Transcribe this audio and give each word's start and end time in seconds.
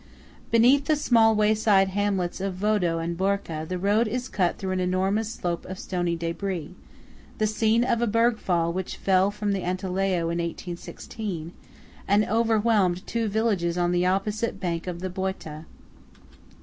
Between 0.49 0.83
the 0.83 0.95
small 0.95 1.35
wayside 1.35 1.89
hamlets 1.89 2.41
of 2.41 2.55
Vodo 2.55 2.97
and 2.97 3.15
Borca, 3.15 3.67
the 3.67 3.77
road 3.77 4.07
is 4.07 4.29
cut 4.29 4.57
through 4.57 4.71
an 4.71 4.79
enormous 4.79 5.31
slope 5.31 5.63
of 5.67 5.77
stony 5.77 6.17
débris, 6.17 6.73
the 7.37 7.45
scene 7.45 7.83
of 7.83 8.01
a 8.01 8.07
bergfall 8.07 8.73
which 8.73 8.95
fell 8.95 9.29
from 9.29 9.51
the 9.51 9.59
Antelao 9.61 10.21
in 10.21 10.39
1816, 10.41 11.53
and 12.07 12.25
overwhelmed 12.25 13.05
two 13.05 13.27
villages 13.27 13.77
on 13.77 13.91
the 13.91 14.07
opposite 14.07 14.59
bank 14.59 14.87
of 14.87 15.01
the 15.01 15.09
Boita. 15.11 15.65